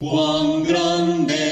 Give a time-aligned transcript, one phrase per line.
[0.00, 1.47] Cuán grande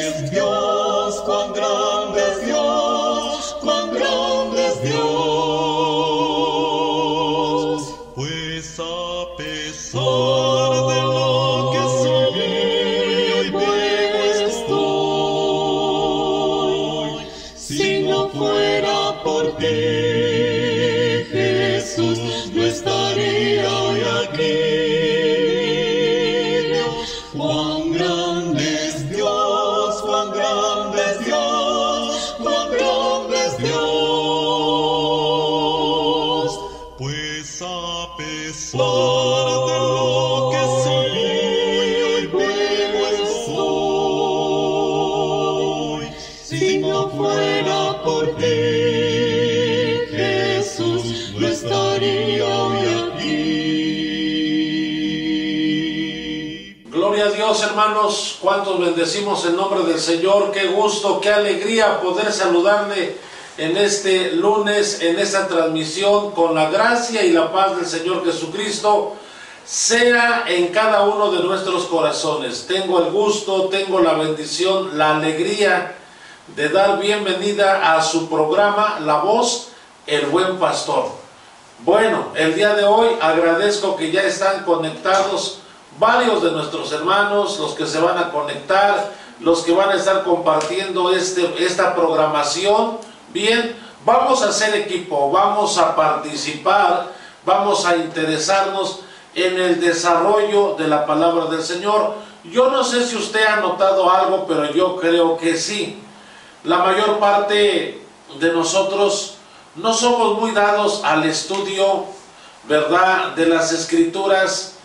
[58.87, 60.53] bendecimos el nombre del Señor?
[60.53, 63.17] Qué gusto, qué alegría poder saludarle
[63.59, 69.15] en este lunes, en esta transmisión, con la gracia y la paz del Señor Jesucristo,
[69.65, 72.67] sea en cada uno de nuestros corazones.
[72.69, 75.97] Tengo el gusto, tengo la bendición, la alegría
[76.55, 79.69] de dar bienvenida a su programa La Voz,
[80.07, 81.11] el Buen Pastor.
[81.81, 85.59] Bueno, el día de hoy agradezco que ya están conectados
[85.99, 90.25] varios de nuestros hermanos, los que se van a conectar, los que van a estar
[90.25, 92.99] compartiendo este, esta programación.
[93.33, 97.13] Bien, vamos a hacer equipo, vamos a participar,
[97.45, 99.01] vamos a interesarnos
[99.35, 102.15] en el desarrollo de la palabra del Señor.
[102.45, 106.01] Yo no sé si usted ha notado algo, pero yo creo que sí.
[106.65, 108.03] La mayor parte
[108.39, 109.35] de nosotros
[109.75, 112.05] no somos muy dados al estudio,
[112.65, 114.76] ¿verdad?, de las escrituras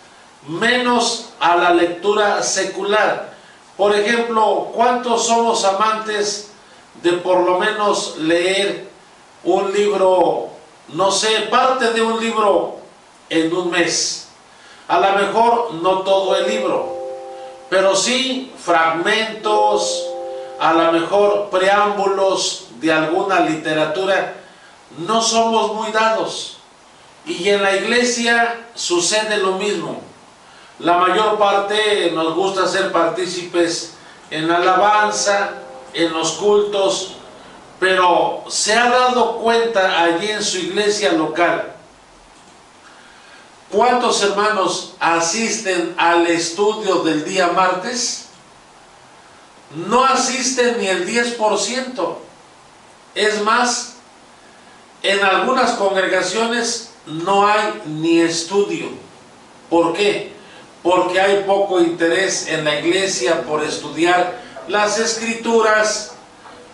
[0.47, 3.34] menos a la lectura secular.
[3.78, 6.52] Por ejemplo, ¿cuántos somos amantes
[7.02, 8.89] de por lo menos leer
[9.44, 10.50] un libro,
[10.89, 12.77] no sé, parte de un libro
[13.30, 14.27] en un mes?
[14.88, 16.98] A lo mejor no todo el libro,
[17.70, 20.05] pero sí fragmentos,
[20.60, 24.36] a lo mejor preámbulos de alguna literatura.
[24.98, 26.58] No somos muy dados.
[27.26, 30.11] Y en la iglesia sucede lo mismo.
[30.81, 33.93] La mayor parte nos gusta ser partícipes
[34.31, 35.52] en la alabanza,
[35.93, 37.14] en los cultos,
[37.80, 41.75] pero se ha dado cuenta allí en su iglesia local.
[43.69, 48.25] ¿Cuántos hermanos asisten al estudio del día martes?
[49.75, 52.15] No asisten ni el 10%.
[53.13, 53.98] Es más,
[55.03, 58.87] en algunas congregaciones no hay ni estudio.
[59.69, 60.41] ¿Por qué?
[60.83, 66.14] Porque hay poco interés en la iglesia por estudiar las escrituras,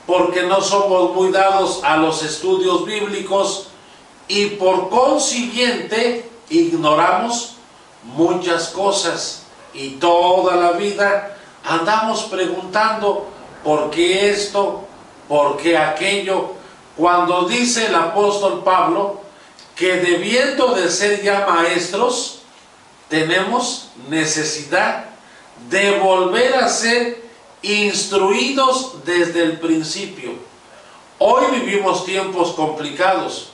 [0.06, 3.68] porque no somos muy dados a los estudios bíblicos
[4.28, 7.56] y por consiguiente ignoramos
[8.04, 9.44] muchas cosas.
[9.74, 13.28] Y toda la vida andamos preguntando
[13.64, 14.86] por qué esto,
[15.28, 16.52] por qué aquello,
[16.96, 19.22] cuando dice el apóstol Pablo
[19.76, 22.37] que debiendo de ser ya maestros,
[23.10, 25.06] tenemos necesidad
[25.70, 27.24] de volver a ser
[27.62, 30.34] instruidos desde el principio.
[31.18, 33.50] Hoy vivimos tiempos complicados,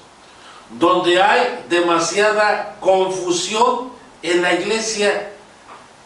[0.72, 3.92] donde hay demasiada confusión
[4.22, 5.32] en la iglesia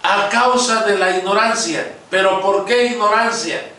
[0.04, 1.96] a causa de la ignorancia.
[2.10, 3.72] ¿Pero por qué ignorancia?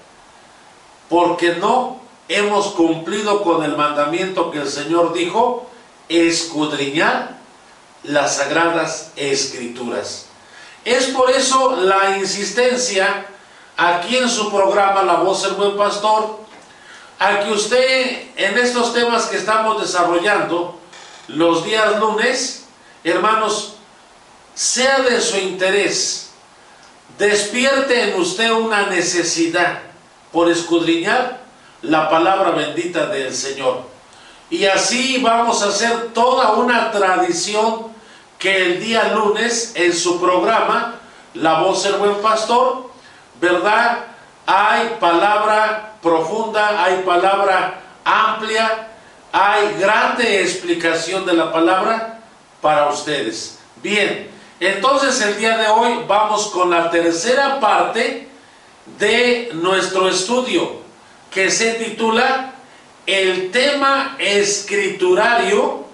[1.08, 5.68] Porque no hemos cumplido con el mandamiento que el Señor dijo,
[6.08, 7.38] escudriñar
[8.04, 10.26] las sagradas escrituras.
[10.84, 13.26] Es por eso la insistencia
[13.76, 16.41] aquí en su programa La Voz del Buen Pastor,
[17.19, 20.78] a que usted en estos temas que estamos desarrollando
[21.28, 22.64] los días lunes,
[23.04, 23.75] hermanos,
[24.54, 26.30] sea de su interés,
[27.19, 29.80] despierte en usted una necesidad
[30.33, 31.41] por escudriñar
[31.83, 33.83] la palabra bendita del Señor.
[34.50, 37.87] Y así vamos a hacer toda una tradición
[38.38, 41.00] que el día lunes en su programa,
[41.34, 42.90] La Voz del Buen Pastor,
[43.40, 44.04] ¿verdad?
[44.46, 48.88] Hay palabra profunda, hay palabra amplia,
[49.32, 52.20] hay grande explicación de la palabra
[52.60, 53.58] para ustedes.
[53.82, 54.30] Bien,
[54.60, 58.28] entonces el día de hoy vamos con la tercera parte
[58.98, 60.78] de nuestro estudio
[61.30, 62.52] que se titula
[63.06, 65.84] El tema escriturario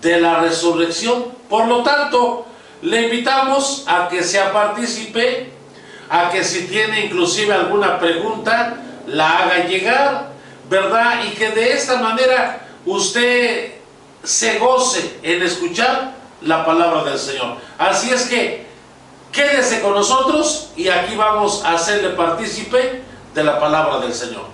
[0.00, 1.37] de la resurrección.
[1.48, 2.46] Por lo tanto,
[2.82, 5.50] le invitamos a que sea partícipe,
[6.10, 10.30] a que si tiene inclusive alguna pregunta, la haga llegar,
[10.68, 11.24] ¿verdad?
[11.26, 13.74] Y que de esta manera usted
[14.22, 16.12] se goce en escuchar
[16.42, 17.56] la palabra del Señor.
[17.78, 18.66] Así es que
[19.32, 23.02] quédese con nosotros y aquí vamos a hacerle partícipe
[23.34, 24.46] de la palabra del Señor.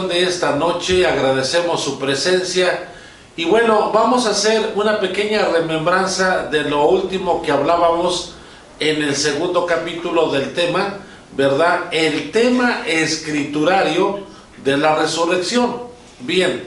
[0.00, 2.88] De esta noche, agradecemos su presencia
[3.36, 8.34] y bueno, vamos a hacer una pequeña remembranza de lo último que hablábamos
[8.80, 10.98] en el segundo capítulo del tema,
[11.36, 11.84] ¿verdad?
[11.92, 14.20] El tema escriturario
[14.64, 15.76] de la resurrección.
[16.20, 16.64] Bien,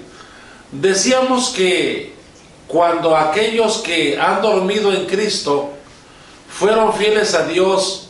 [0.71, 2.13] decíamos que
[2.67, 5.71] cuando aquellos que han dormido en Cristo
[6.49, 8.09] fueron fieles a Dios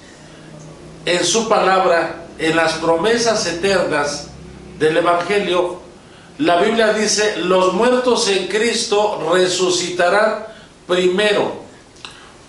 [1.06, 4.27] en su palabra, en las promesas eternas
[4.80, 5.80] del Evangelio,
[6.40, 10.46] la Biblia dice, los muertos en Cristo resucitarán
[10.86, 11.66] primero.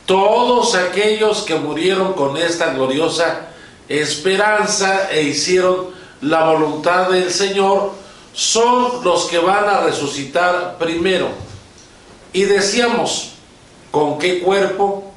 [0.05, 3.49] Todos aquellos que murieron con esta gloriosa
[3.89, 5.89] esperanza e hicieron
[6.21, 7.93] la voluntad del Señor,
[8.35, 11.29] son los que van a resucitar primero.
[12.33, 13.33] Y decíamos,
[13.91, 15.13] ¿con qué cuerpo?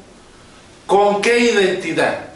[0.88, 2.31] ¿Con qué identidad?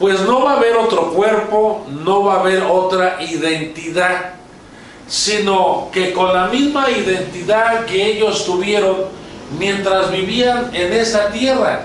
[0.00, 4.32] Pues no va a haber otro cuerpo, no va a haber otra identidad,
[5.06, 8.96] sino que con la misma identidad que ellos tuvieron
[9.58, 11.82] mientras vivían en esa tierra.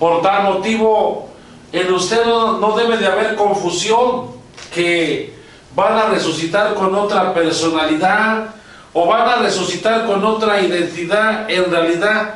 [0.00, 1.28] Por tal motivo,
[1.70, 4.32] en usted no, debe de haber confusión
[4.74, 5.32] que
[5.76, 8.46] van a resucitar con otra personalidad
[8.92, 11.48] o van a resucitar con otra identidad.
[11.48, 12.34] En realidad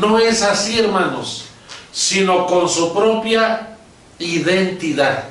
[0.00, 1.44] no es así, hermanos,
[1.92, 3.68] sino con su propia
[4.18, 5.24] identidad,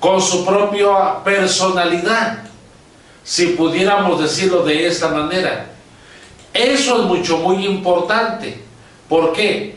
[0.00, 2.44] con su propia personalidad,
[3.24, 5.66] si pudiéramos decirlo de esta manera.
[6.52, 8.62] Eso es mucho, muy importante.
[9.08, 9.76] ¿Por qué?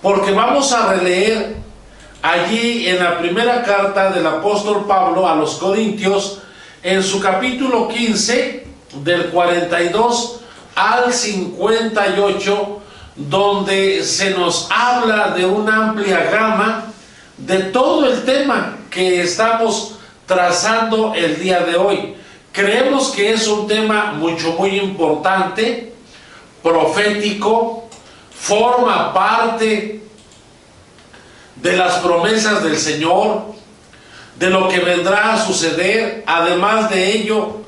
[0.00, 1.56] Porque vamos a releer
[2.22, 6.38] allí en la primera carta del apóstol Pablo a los Corintios,
[6.82, 8.66] en su capítulo 15,
[9.04, 10.40] del 42
[10.74, 12.81] al 58,
[13.16, 16.92] donde se nos habla de una amplia gama
[17.36, 22.14] de todo el tema que estamos trazando el día de hoy.
[22.52, 25.92] Creemos que es un tema mucho, muy importante,
[26.62, 27.88] profético,
[28.30, 30.02] forma parte
[31.56, 33.52] de las promesas del Señor,
[34.38, 36.24] de lo que vendrá a suceder.
[36.26, 37.62] Además de ello,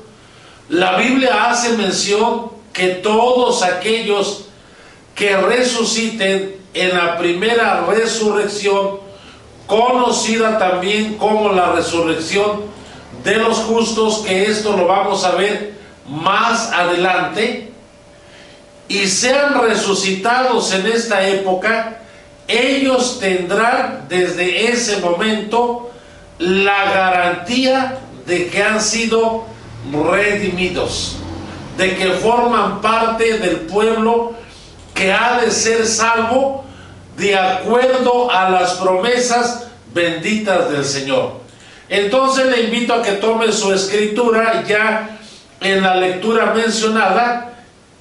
[0.69, 4.44] la Biblia hace mención que todos aquellos
[5.15, 8.99] que resuciten en la primera resurrección,
[9.65, 12.63] conocida también como la resurrección
[13.23, 15.73] de los justos, que esto lo vamos a ver
[16.07, 17.71] más adelante,
[18.87, 22.01] y sean resucitados en esta época,
[22.47, 25.89] ellos tendrán desde ese momento
[26.37, 29.45] la garantía de que han sido
[29.91, 31.15] redimidos,
[31.77, 34.33] de que forman parte del pueblo
[34.95, 36.65] que ha de ser salvo
[37.17, 41.41] de acuerdo a las promesas benditas del Señor.
[41.89, 45.19] Entonces le invito a que tome su escritura ya
[45.61, 47.53] en la lectura mencionada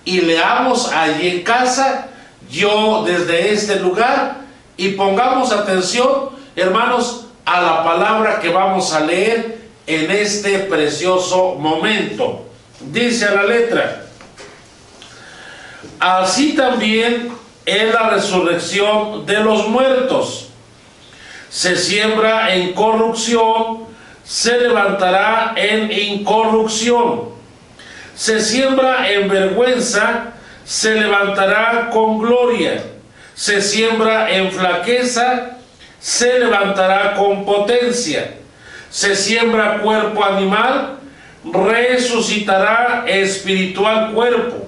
[0.04, 2.08] y leamos allí en casa,
[2.50, 4.38] yo desde este lugar,
[4.76, 12.46] y pongamos atención, hermanos, a la palabra que vamos a leer en este precioso momento.
[12.80, 14.03] Dice la letra,
[15.98, 17.32] así también
[17.66, 20.48] es la resurrección de los muertos.
[21.50, 23.84] Se siembra en corrupción,
[24.24, 27.34] se levantará en incorrupción.
[28.14, 30.32] Se siembra en vergüenza,
[30.64, 32.82] se levantará con gloria.
[33.34, 35.58] Se siembra en flaqueza,
[36.00, 38.34] se levantará con potencia.
[38.90, 40.98] Se siembra cuerpo animal,
[41.44, 44.63] resucitará espiritual cuerpo.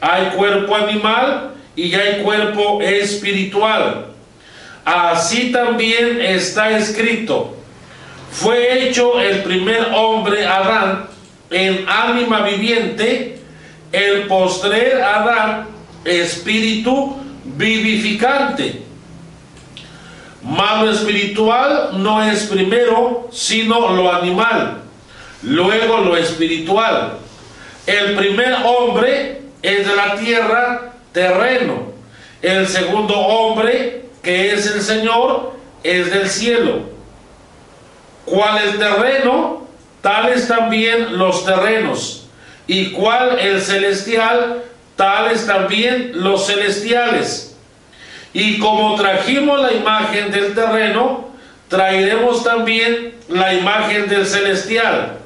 [0.00, 4.06] Hay cuerpo animal y hay cuerpo espiritual.
[4.84, 7.56] Así también está escrito.
[8.30, 11.06] Fue hecho el primer hombre Adán
[11.50, 13.38] en ánima viviente,
[13.92, 15.66] el postrer Adán
[16.04, 18.82] espíritu vivificante.
[20.42, 24.82] Malo espiritual no es primero, sino lo animal,
[25.42, 27.18] luego lo espiritual.
[27.86, 29.35] El primer hombre
[29.66, 31.92] es de la tierra, terreno.
[32.40, 36.82] El segundo hombre, que es el Señor, es del cielo.
[38.24, 39.66] ¿Cuál el terreno?
[40.02, 42.28] Tales también los terrenos.
[42.68, 44.62] ¿Y cuál el celestial?
[44.94, 47.56] Tales también los celestiales.
[48.32, 51.30] Y como trajimos la imagen del terreno,
[51.68, 55.18] traeremos también la imagen del celestial.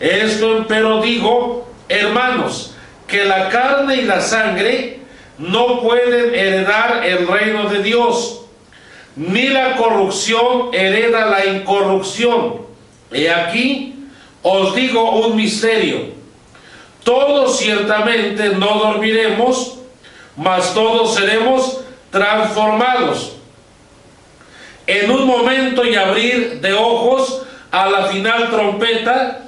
[0.00, 2.75] Esto pero digo, hermanos,
[3.06, 5.00] que la carne y la sangre
[5.38, 8.42] no pueden heredar el reino de Dios,
[9.16, 12.66] ni la corrupción hereda la incorrupción.
[13.12, 13.94] He aquí
[14.42, 16.14] os digo un misterio.
[17.04, 19.78] Todos ciertamente no dormiremos,
[20.36, 23.36] mas todos seremos transformados
[24.86, 29.45] en un momento y abrir de ojos a la final trompeta,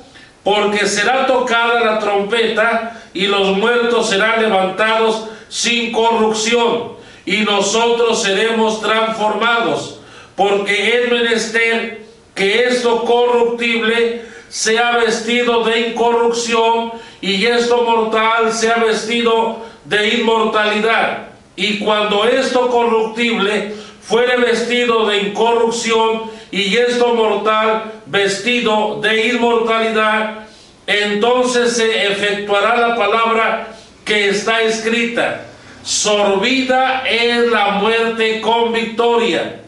[0.48, 6.94] porque será tocada la trompeta y los muertos serán levantados sin corrupción
[7.26, 10.00] y nosotros seremos transformados,
[10.34, 19.66] porque es menester que esto corruptible sea vestido de incorrupción y esto mortal sea vestido
[19.84, 21.28] de inmortalidad.
[21.56, 30.46] Y cuando esto corruptible fuere vestido de incorrupción y esto mortal vestido de inmortalidad,
[30.86, 33.68] entonces se efectuará la palabra
[34.04, 35.44] que está escrita.
[35.84, 39.60] Sorbida es la muerte con victoria.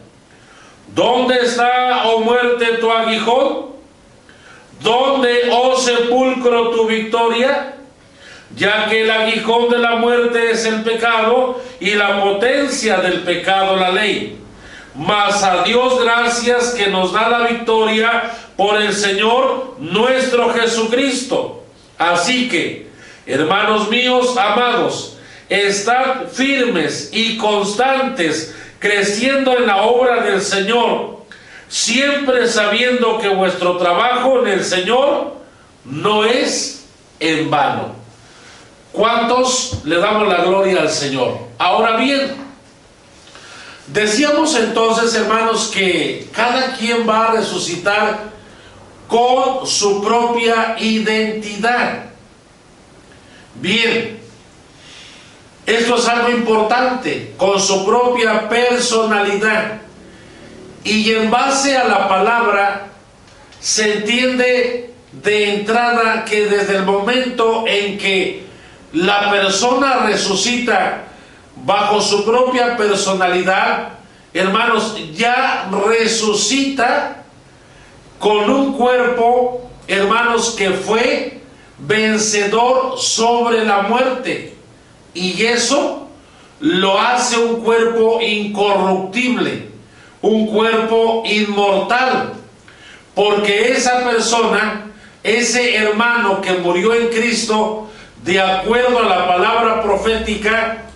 [0.93, 3.71] ¿Dónde está, oh muerte, tu aguijón?
[4.81, 7.75] ¿Dónde, oh sepulcro, tu victoria?
[8.55, 13.75] ya que el aguijón de la muerte es el pecado y la potencia del pecado
[13.75, 14.37] la ley.
[14.93, 21.63] Mas a Dios gracias que nos da la victoria por el Señor nuestro Jesucristo.
[21.97, 22.89] Así que,
[23.25, 25.17] hermanos míos amados,
[25.47, 31.17] estad firmes y constantes, creciendo en la obra del Señor,
[31.69, 35.35] siempre sabiendo que vuestro trabajo en el Señor
[35.85, 36.85] no es
[37.19, 37.95] en vano.
[38.91, 41.37] ¿Cuántos le damos la gloria al Señor?
[41.57, 42.50] Ahora bien,
[43.87, 48.31] decíamos entonces, hermanos, que cada quien va a resucitar
[49.07, 52.05] con su propia identidad.
[53.55, 54.19] Bien,
[55.65, 59.81] esto es algo importante, con su propia personalidad.
[60.83, 62.87] Y en base a la palabra
[63.59, 68.45] se entiende de entrada que desde el momento en que
[68.93, 71.03] la persona resucita
[71.63, 73.89] bajo su propia personalidad,
[74.33, 77.23] hermanos, ya resucita
[78.19, 81.41] con un cuerpo, hermanos, que fue
[81.77, 84.55] vencedor sobre la muerte.
[85.13, 86.07] Y eso
[86.59, 89.69] lo hace un cuerpo incorruptible,
[90.21, 92.33] un cuerpo inmortal.
[93.13, 94.91] Porque esa persona,
[95.23, 97.89] ese hermano que murió en Cristo,
[98.23, 100.90] de acuerdo a la palabra profética,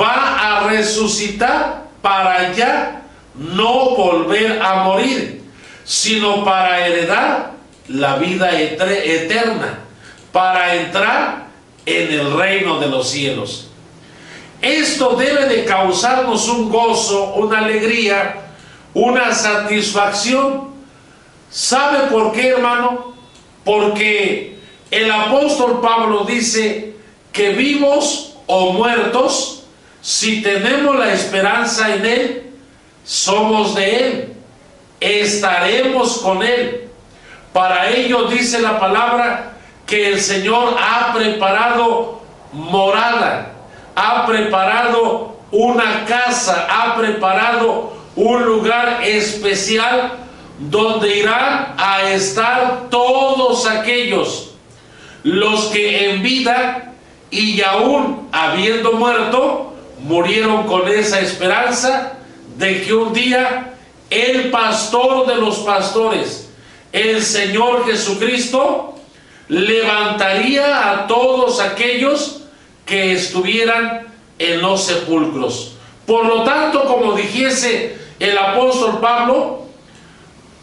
[0.00, 3.02] va a resucitar para ya
[3.34, 5.42] no volver a morir,
[5.84, 7.52] sino para heredar
[7.88, 9.80] la vida eterna,
[10.32, 11.46] para entrar
[11.86, 13.68] en el reino de los cielos.
[14.60, 18.34] Esto debe de causarnos un gozo, una alegría,
[18.92, 20.68] una satisfacción.
[21.50, 23.14] ¿Sabe por qué, hermano?
[23.64, 24.58] Porque
[24.90, 26.96] el apóstol Pablo dice
[27.32, 29.57] que vivos o muertos,
[30.00, 32.52] si tenemos la esperanza en Él,
[33.04, 34.32] somos de Él,
[35.00, 36.88] estaremos con Él.
[37.52, 39.52] Para ello dice la palabra
[39.86, 42.20] que el Señor ha preparado
[42.52, 43.52] morada,
[43.96, 50.12] ha preparado una casa, ha preparado un lugar especial
[50.58, 54.48] donde irán a estar todos aquellos
[55.22, 56.92] los que en vida
[57.30, 62.14] y aún habiendo muerto, murieron con esa esperanza
[62.56, 63.74] de que un día
[64.10, 66.50] el pastor de los pastores,
[66.92, 68.94] el Señor Jesucristo,
[69.48, 72.42] levantaría a todos aquellos
[72.84, 74.06] que estuvieran
[74.38, 75.74] en los sepulcros.
[76.06, 79.66] Por lo tanto, como dijese el apóstol Pablo,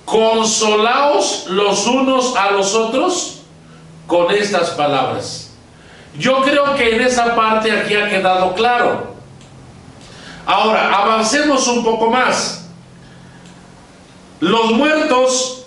[0.05, 3.41] consolaos los unos a los otros
[4.07, 5.53] con estas palabras.
[6.17, 9.14] Yo creo que en esa parte aquí ha quedado claro.
[10.45, 12.65] Ahora, avancemos un poco más.
[14.39, 15.65] Los muertos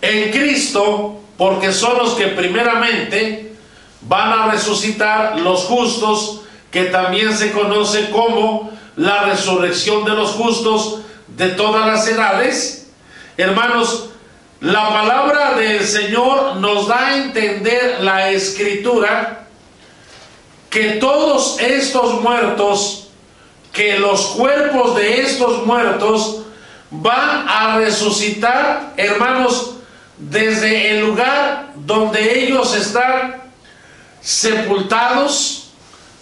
[0.00, 3.54] en Cristo, porque son los que primeramente
[4.02, 11.00] van a resucitar los justos, que también se conoce como la resurrección de los justos
[11.28, 12.90] de todas las edades.
[13.36, 14.10] Hermanos,
[14.60, 19.46] la palabra del Señor nos da a entender la escritura
[20.68, 23.07] que todos estos muertos,
[23.78, 26.40] que los cuerpos de estos muertos
[26.90, 29.76] van a resucitar, hermanos,
[30.16, 33.40] desde el lugar donde ellos están
[34.20, 35.70] sepultados,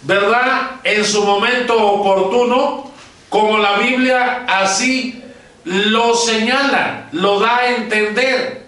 [0.03, 0.73] ¿verdad?
[0.83, 2.91] En su momento oportuno,
[3.27, 5.23] como la Biblia así
[5.63, 8.67] lo señala, lo da a entender.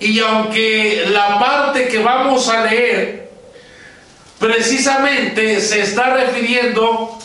[0.00, 3.30] Y aunque la parte que vamos a leer
[4.38, 7.15] precisamente se está refiriendo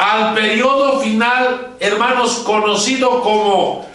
[0.00, 3.86] al periodo final, hermanos, conocido como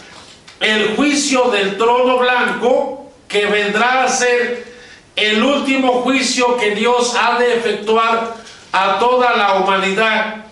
[0.60, 4.72] el juicio del trono blanco, que vendrá a ser
[5.16, 8.36] el último juicio que Dios ha de efectuar
[8.70, 10.44] a toda la humanidad.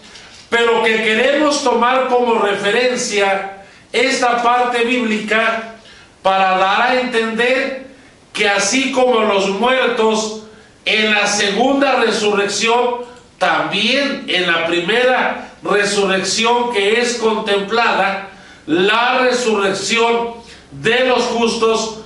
[0.50, 3.62] Pero que queremos tomar como referencia
[3.92, 5.76] esta parte bíblica
[6.20, 7.86] para dar a entender
[8.32, 10.42] que así como los muertos
[10.84, 18.30] en la segunda resurrección, también en la primera resurrección que es contemplada,
[18.66, 20.34] la resurrección
[20.70, 22.00] de los justos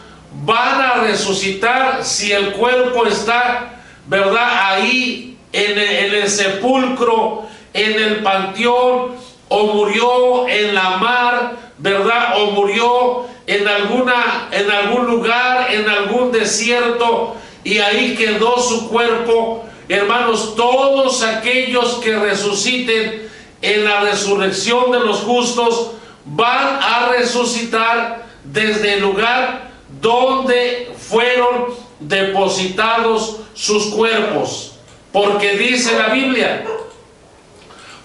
[0.44, 4.72] van a resucitar si el cuerpo está, ¿verdad?
[4.72, 9.12] Ahí en el, en el sepulcro en el panteón
[9.48, 12.40] o murió en la mar, ¿verdad?
[12.40, 19.64] O murió en alguna en algún lugar, en algún desierto y ahí quedó su cuerpo.
[19.88, 23.28] Hermanos, todos aquellos que resuciten
[23.62, 25.92] en la resurrección de los justos
[26.24, 29.70] van a resucitar desde el lugar
[30.00, 34.74] donde fueron depositados sus cuerpos.
[35.10, 36.64] Porque dice la Biblia,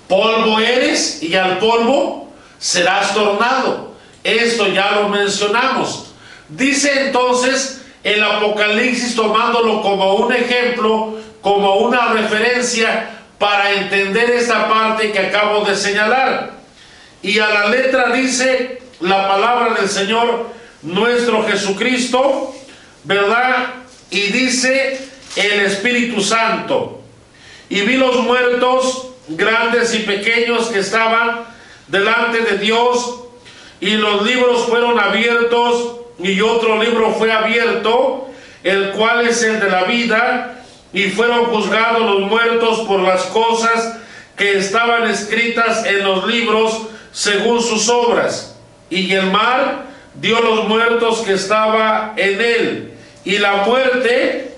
[0.07, 2.27] Polvo eres y al polvo
[2.59, 3.93] serás tornado.
[4.23, 6.13] Esto ya lo mencionamos.
[6.49, 15.11] Dice entonces el Apocalipsis tomándolo como un ejemplo, como una referencia para entender esta parte
[15.11, 16.53] que acabo de señalar.
[17.21, 20.47] Y a la letra dice la palabra del Señor
[20.81, 22.55] nuestro Jesucristo,
[23.03, 23.67] ¿verdad?
[24.09, 27.01] Y dice el Espíritu Santo.
[27.69, 31.41] Y vi los muertos grandes y pequeños que estaban
[31.87, 33.19] delante de Dios
[33.81, 38.29] y los libros fueron abiertos y otro libro fue abierto,
[38.63, 40.62] el cual es el de la vida,
[40.93, 43.97] y fueron juzgados los muertos por las cosas
[44.37, 48.55] que estaban escritas en los libros según sus obras,
[48.89, 52.93] y el mar dio los muertos que estaba en él,
[53.25, 54.53] y la muerte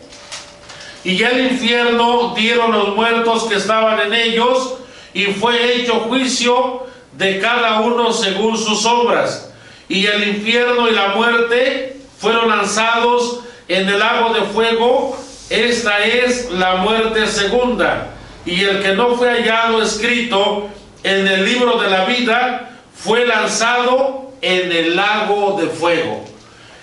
[1.06, 4.76] y el infierno dieron los muertos que estaban en ellos,
[5.14, 9.54] y fue hecho juicio de cada uno según sus obras.
[9.88, 15.16] Y el infierno y la muerte fueron lanzados en el lago de fuego.
[15.50, 18.08] Esta es la muerte segunda.
[18.46, 20.70] Y el que no fue hallado escrito
[21.04, 26.26] en el libro de la vida fue lanzado en el lago de fuego.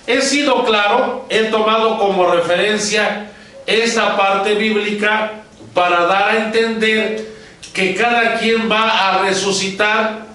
[0.06, 3.30] He sido claro, he tomado como referencia
[3.66, 7.32] esta parte bíblica para dar a entender
[7.72, 10.26] que cada quien va a resucitar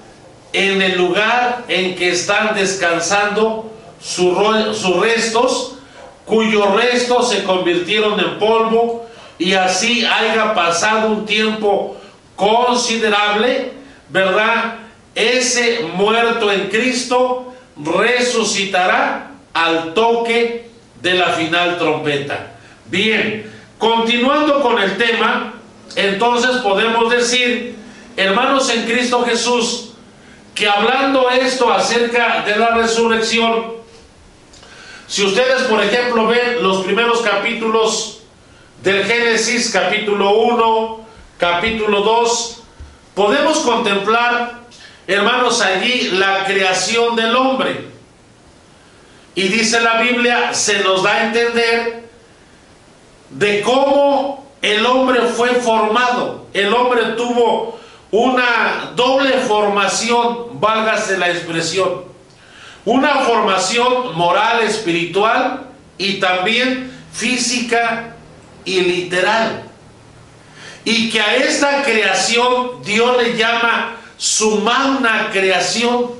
[0.53, 5.76] en el lugar en que están descansando sus restos,
[6.27, 9.07] cuyos restos se convirtieron en polvo
[9.39, 11.97] y así haya pasado un tiempo
[12.35, 13.71] considerable,
[14.09, 14.75] ¿verdad?
[15.15, 20.69] Ese muerto en Cristo resucitará al toque
[21.01, 22.55] de la final trompeta.
[22.87, 25.53] Bien, continuando con el tema,
[25.95, 27.75] entonces podemos decir,
[28.17, 29.93] hermanos en Cristo Jesús,
[30.53, 33.76] que hablando esto acerca de la resurrección,
[35.07, 38.19] si ustedes, por ejemplo, ven los primeros capítulos
[38.83, 41.05] del Génesis, capítulo 1,
[41.37, 42.63] capítulo 2,
[43.15, 44.61] podemos contemplar,
[45.07, 47.87] hermanos, allí la creación del hombre.
[49.33, 52.09] Y dice la Biblia, se nos da a entender
[53.29, 56.47] de cómo el hombre fue formado.
[56.53, 57.79] El hombre tuvo
[58.11, 62.06] una doble formación, válgase la expresión.
[62.87, 68.15] Una formación moral, espiritual y también física
[68.63, 69.63] y literal.
[70.85, 76.11] Y que a esta creación Dios le llama su magna creación.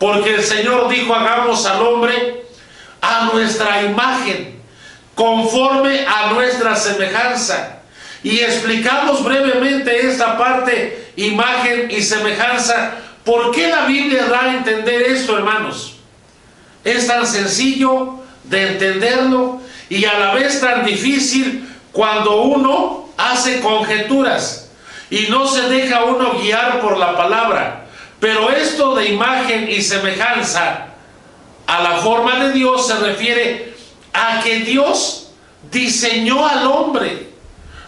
[0.00, 2.44] Porque el Señor dijo, hagamos al hombre
[3.00, 4.60] a nuestra imagen
[5.14, 7.82] conforme a nuestra semejanza.
[8.24, 12.96] Y explicamos brevemente esta parte, imagen y semejanza.
[13.24, 15.96] ¿Por qué la Biblia da a entender esto, hermanos?
[16.84, 24.70] Es tan sencillo de entenderlo y a la vez tan difícil cuando uno hace conjeturas
[25.10, 27.86] y no se deja uno guiar por la palabra.
[28.18, 30.86] Pero esto de imagen y semejanza
[31.66, 33.74] a la forma de Dios se refiere
[34.12, 35.30] a que Dios
[35.70, 37.30] diseñó al hombre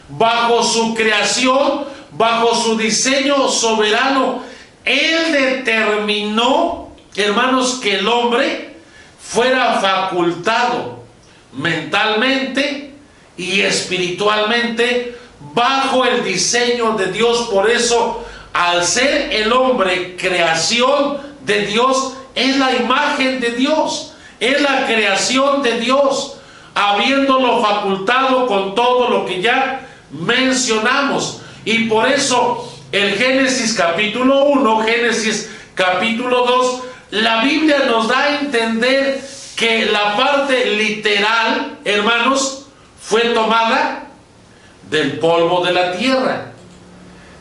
[0.09, 4.43] bajo su creación, bajo su diseño soberano.
[4.85, 8.77] Él determinó, hermanos, que el hombre
[9.21, 11.05] fuera facultado
[11.53, 12.95] mentalmente
[13.37, 15.19] y espiritualmente
[15.55, 17.49] bajo el diseño de Dios.
[17.51, 24.61] Por eso, al ser el hombre creación de Dios, es la imagen de Dios es
[24.61, 26.37] la creación de Dios,
[26.75, 31.41] habiéndolo facultado con todo lo que ya mencionamos.
[31.65, 38.39] Y por eso el Génesis capítulo 1, Génesis capítulo 2, la Biblia nos da a
[38.39, 39.21] entender
[39.57, 42.67] que la parte literal, hermanos,
[43.01, 44.07] fue tomada
[44.89, 46.53] del polvo de la tierra,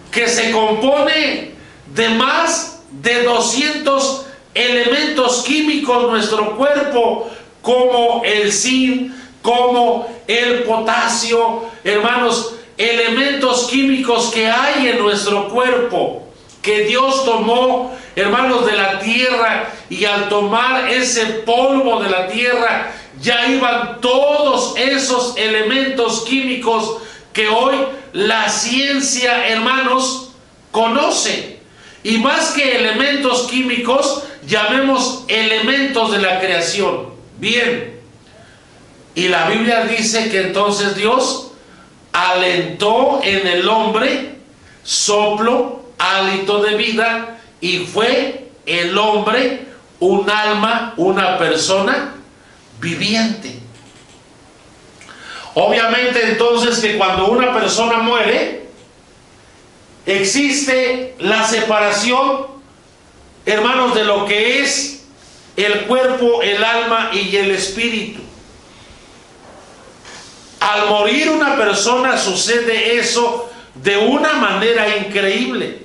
[0.09, 1.51] que se compone
[1.93, 7.29] de más de 200 elementos químicos nuestro cuerpo,
[7.61, 9.11] como el zinc,
[9.43, 16.27] como el potasio, hermanos, elementos químicos que hay en nuestro cuerpo,
[16.61, 22.91] que Dios tomó, hermanos, de la tierra, y al tomar ese polvo de la tierra,
[23.21, 26.97] ya iban todos esos elementos químicos
[27.31, 27.75] que hoy
[28.13, 30.31] la ciencia, hermanos,
[30.71, 31.59] conoce.
[32.03, 37.13] Y más que elementos químicos, llamemos elementos de la creación.
[37.37, 37.99] Bien.
[39.15, 41.52] Y la Biblia dice que entonces Dios
[42.13, 44.35] alentó en el hombre
[44.83, 49.65] soplo, hálito de vida, y fue el hombre
[49.99, 52.15] un alma, una persona
[52.79, 53.59] viviente.
[55.55, 58.67] Obviamente entonces que cuando una persona muere,
[60.05, 62.53] existe la separación
[63.45, 65.05] hermanos, de lo que es
[65.55, 68.21] el cuerpo, el alma y el espíritu.
[70.63, 75.79] Al morir una persona sucede eso de una manera increíble.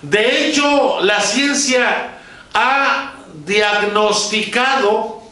[0.00, 2.20] De hecho, la ciencia
[2.54, 5.22] ha diagnosticado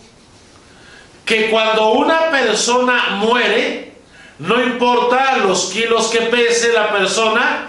[1.24, 3.94] que cuando una persona muere,
[4.40, 7.68] no importa los kilos que pese la persona,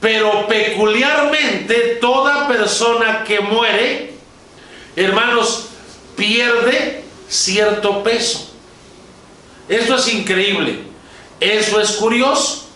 [0.00, 4.12] pero peculiarmente toda persona que muere,
[4.96, 5.68] hermanos,
[6.16, 8.57] pierde cierto peso.
[9.68, 10.80] Esto es increíble,
[11.40, 12.68] eso es curioso.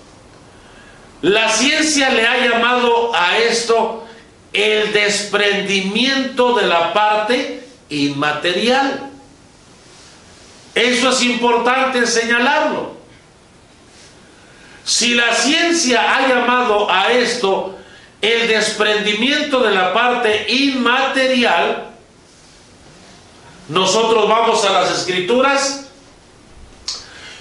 [1.22, 4.04] La ciencia le ha llamado a esto
[4.52, 9.10] el desprendimiento de la parte inmaterial.
[10.74, 12.96] Eso es importante señalarlo.
[14.84, 17.78] Si la ciencia ha llamado a esto
[18.20, 21.88] el desprendimiento de la parte inmaterial,
[23.68, 25.91] nosotros vamos a las escrituras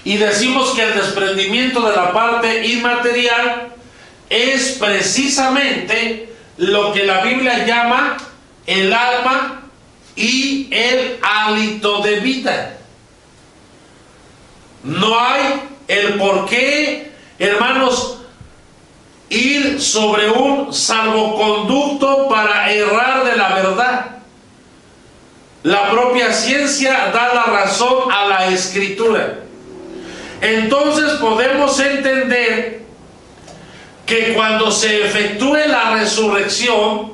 [0.04, 3.68] y decimos que el desprendimiento de la parte inmaterial
[4.28, 8.16] es precisamente lo que la Biblia llama
[8.66, 9.62] el alma
[10.16, 12.78] y el hálito de vida.
[14.82, 18.18] No hay el por qué, hermanos,
[19.30, 24.06] ir sobre un salvoconducto para errar de la verdad.
[25.62, 29.41] La propia ciencia da la razón a la escritura.
[30.42, 32.82] Entonces podemos entender
[34.04, 37.12] que cuando se efectúe la resurrección,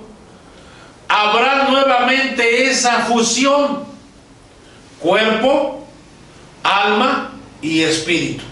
[1.07, 3.85] habrá nuevamente esa fusión,
[4.99, 5.87] cuerpo,
[6.63, 8.45] alma y espíritu.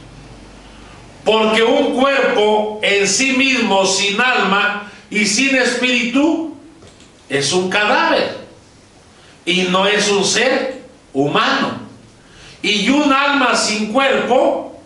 [1.24, 6.54] Porque un cuerpo en sí mismo, sin alma y sin espíritu,
[7.30, 8.36] es un cadáver
[9.46, 10.82] y no es un ser
[11.14, 11.85] humano.
[12.62, 14.80] Y un alma sin cuerpo,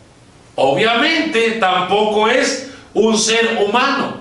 [0.56, 4.20] obviamente, tampoco es un ser humano.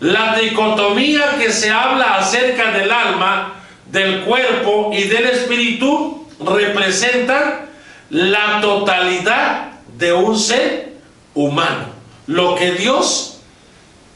[0.00, 3.54] La dicotomía que se habla acerca del alma,
[3.90, 7.66] del cuerpo y del espíritu representa
[8.10, 10.92] la totalidad de un ser
[11.34, 11.86] humano.
[12.26, 13.40] Lo que Dios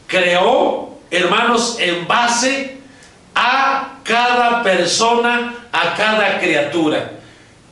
[0.06, 2.78] creó, hermanos, en base
[3.34, 7.12] a cada persona, a cada criatura.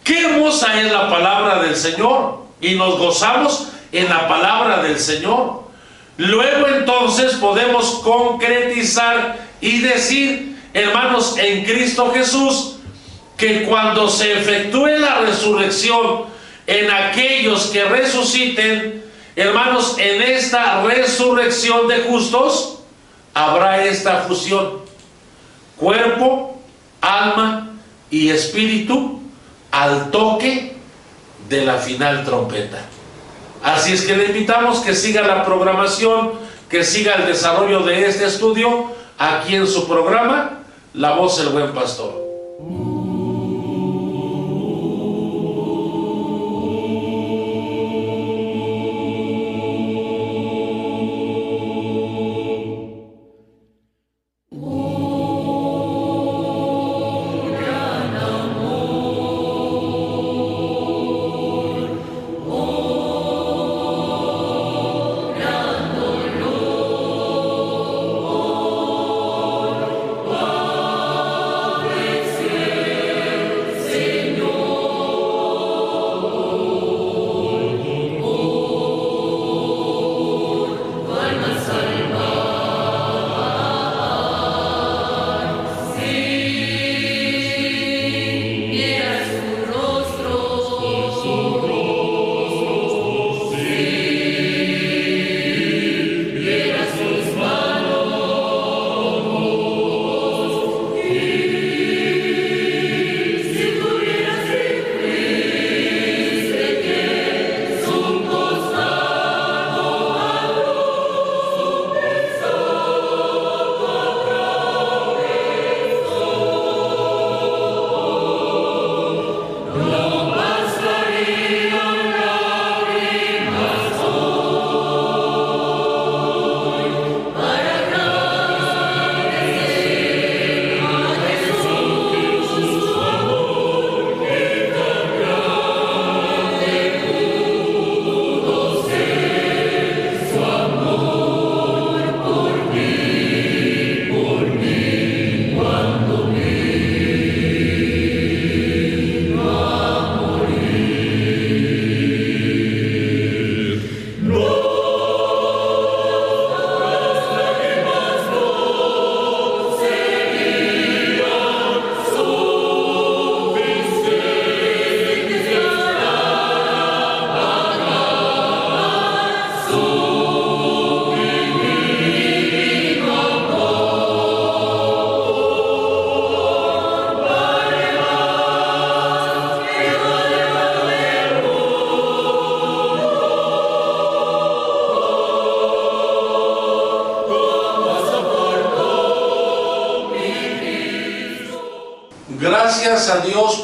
[0.08, 5.64] Qué hermosa es la palabra del Señor y nos gozamos en la palabra del Señor.
[6.16, 12.76] Luego entonces podemos concretizar y decir, hermanos, en Cristo Jesús,
[13.36, 16.24] que cuando se efectúe la resurrección
[16.66, 19.04] en aquellos que resuciten,
[19.36, 22.78] hermanos, en esta resurrección de justos,
[23.34, 24.78] habrá esta fusión.
[25.76, 26.58] Cuerpo,
[27.02, 27.74] alma
[28.10, 29.17] y espíritu
[29.70, 30.76] al toque
[31.48, 32.78] de la final trompeta.
[33.62, 36.32] Así es que le invitamos que siga la programación,
[36.68, 40.60] que siga el desarrollo de este estudio aquí en su programa,
[40.94, 42.27] La Voz del Buen Pastor.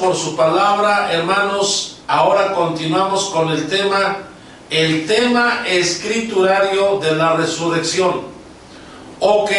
[0.04, 1.96] Por su palabra, hermanos.
[2.06, 4.18] Ahora continuamos con el tema,
[4.68, 8.20] el tema escriturario de la resurrección.
[9.20, 9.50] Ok,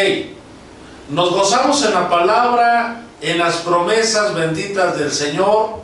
[1.08, 5.80] nos gozamos en la palabra, en las promesas benditas del Señor,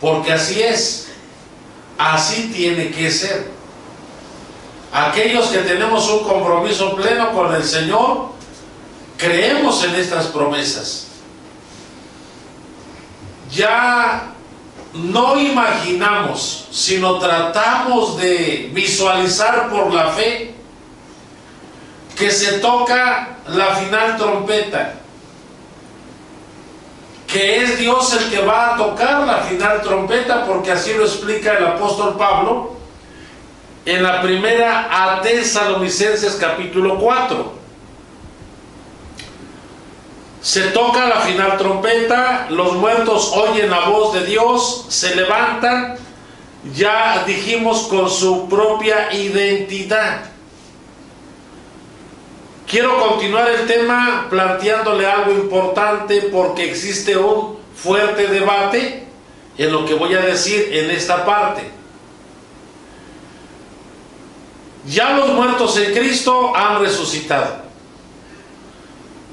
[0.00, 1.08] porque así es,
[1.98, 3.50] así tiene que ser.
[4.92, 8.30] Aquellos que tenemos un compromiso pleno con el Señor,
[9.18, 11.06] creemos en estas promesas
[13.50, 14.32] ya
[15.04, 20.54] no imaginamos, sino tratamos de visualizar por la fe
[22.16, 24.94] que se toca la final trompeta,
[27.26, 31.58] que es Dios el que va a tocar la final trompeta, porque así lo explica
[31.58, 32.76] el apóstol Pablo
[33.84, 37.55] en la primera a Tesalonicenses capítulo 4
[40.46, 45.96] se toca la final trompeta, los muertos oyen la voz de Dios, se levantan,
[46.72, 50.20] ya dijimos con su propia identidad.
[52.64, 59.04] Quiero continuar el tema planteándole algo importante porque existe un fuerte debate
[59.58, 61.68] en lo que voy a decir en esta parte.
[64.86, 67.65] Ya los muertos en Cristo han resucitado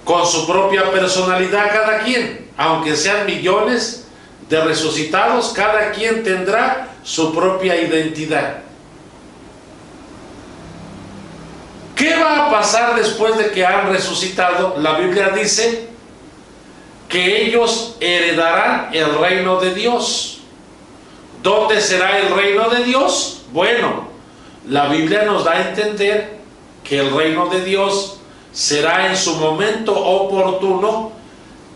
[0.04, 4.06] con su propia personalidad cada quien, aunque sean millones
[4.50, 8.58] de resucitados, cada quien tendrá su propia identidad.
[11.96, 14.76] ¿Qué va a pasar después de que han resucitado?
[14.80, 15.88] La Biblia dice
[17.08, 20.42] que ellos heredarán el reino de Dios.
[21.42, 23.44] ¿Dónde será el reino de Dios?
[23.52, 24.08] Bueno,
[24.68, 26.40] la Biblia nos da a entender
[26.84, 28.18] que el reino de Dios
[28.54, 31.12] será en su momento oportuno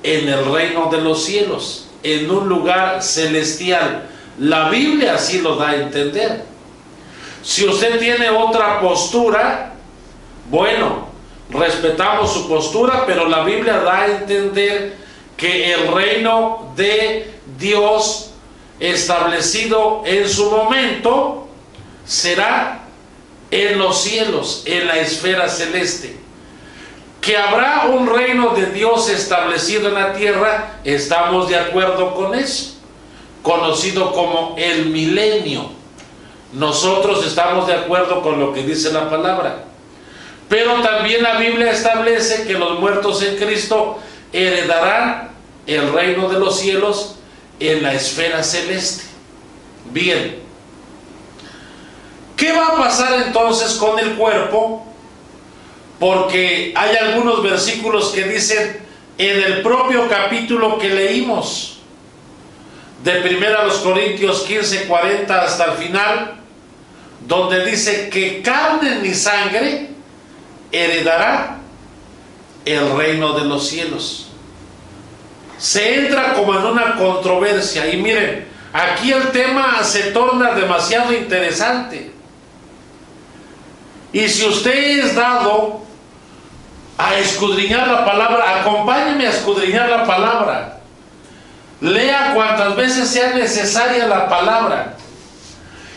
[0.03, 4.07] en el reino de los cielos, en un lugar celestial.
[4.37, 6.45] La Biblia así lo da a entender.
[7.41, 9.73] Si usted tiene otra postura,
[10.49, 11.07] bueno,
[11.49, 14.95] respetamos su postura, pero la Biblia da a entender
[15.35, 18.31] que el reino de Dios
[18.79, 21.47] establecido en su momento
[22.05, 22.81] será
[23.49, 26.26] en los cielos, en la esfera celeste
[27.27, 32.75] que habrá un reino de Dios establecido en la tierra, estamos de acuerdo con eso,
[33.43, 35.69] conocido como el milenio.
[36.53, 39.65] Nosotros estamos de acuerdo con lo que dice la palabra.
[40.47, 43.99] Pero también la Biblia establece que los muertos en Cristo
[44.31, 45.31] heredarán
[45.65, 47.15] el reino de los cielos
[47.59, 49.03] en la esfera celeste.
[49.91, 50.39] Bien.
[52.37, 54.86] ¿Qué va a pasar entonces con el cuerpo
[55.99, 58.79] porque hay algunos versículos que dicen
[59.17, 61.79] en el propio capítulo que leímos,
[63.03, 66.35] de 1 a los Corintios 15, 40 hasta el final,
[67.27, 69.89] donde dice que carne ni sangre
[70.71, 71.57] heredará
[72.65, 74.27] el reino de los cielos.
[75.57, 82.16] Se entra como en una controversia y miren, aquí el tema se torna demasiado interesante.
[84.13, 85.81] Y si usted es dado
[86.97, 90.79] a escudriñar la palabra, acompáñeme a escudriñar la palabra.
[91.79, 94.95] Lea cuantas veces sea necesaria la palabra.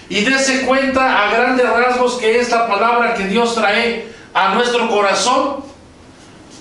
[0.09, 5.65] Y dése cuenta a grandes rasgos que esta palabra que Dios trae a nuestro corazón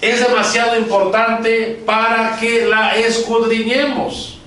[0.01, 4.39] es demasiado importante para que la escudriñemos.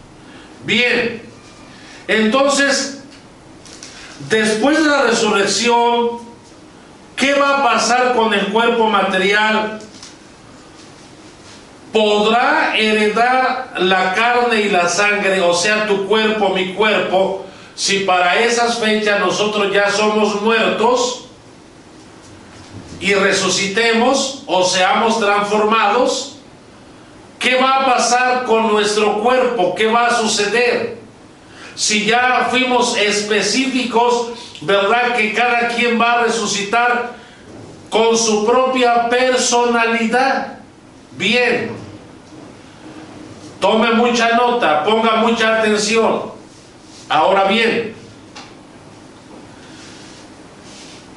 [0.65, 1.21] Bien,
[2.09, 3.03] entonces,
[4.31, 6.22] después de la resurrección,
[7.23, 9.79] ¿qué va a pasar con el cuerpo material
[11.93, 17.47] podrá heredar la carne y la sangre, o sea, tu cuerpo, mi cuerpo,
[17.77, 21.27] si para esas fechas nosotros ya somos muertos
[22.99, 26.39] y resucitemos o seamos transformados,
[27.39, 29.77] ¿qué va a pasar con nuestro cuerpo?
[29.77, 31.02] ¿Qué va a suceder?
[31.83, 34.29] Si ya fuimos específicos,
[34.61, 35.17] ¿verdad?
[35.17, 37.15] Que cada quien va a resucitar
[37.91, 40.61] con su propia personalidad.
[41.17, 41.73] Bien,
[43.59, 46.31] Tome mucha nota, ponga mucha atención.
[47.09, 47.97] Ahora bien,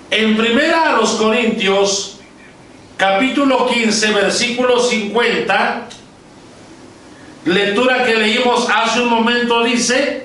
[0.10, 2.18] en primera a los Corintios,
[2.98, 5.90] capítulo 15, versículo 50,
[7.46, 10.25] lectura que leímos hace un momento dice,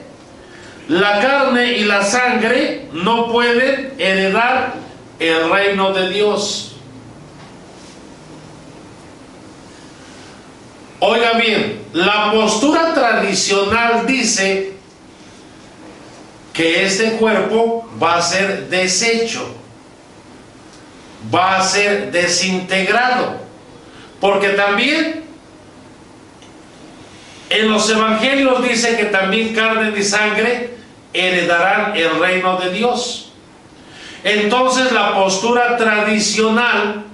[0.91, 4.75] la carne y la sangre no pueden heredar
[5.21, 6.75] el reino de Dios.
[10.99, 14.73] Oiga bien, la postura tradicional dice
[16.53, 19.47] que este cuerpo va a ser deshecho,
[21.33, 23.37] va a ser desintegrado,
[24.21, 25.23] porque también
[27.49, 30.80] en los evangelios dice que también carne y sangre
[31.13, 33.33] heredarán el reino de Dios.
[34.23, 37.05] Entonces la postura tradicional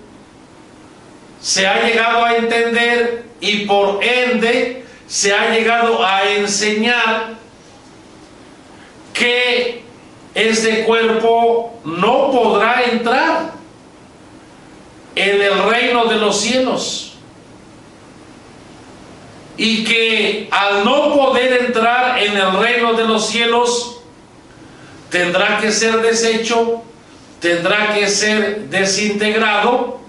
[1.40, 7.34] se ha llegado a entender y por ende se ha llegado a enseñar
[9.12, 9.84] que
[10.34, 13.52] este cuerpo no podrá entrar
[15.14, 17.05] en el reino de los cielos
[19.56, 23.98] y que al no poder entrar en el reino de los cielos
[25.10, 26.82] tendrá que ser deshecho,
[27.40, 30.00] tendrá que ser desintegrado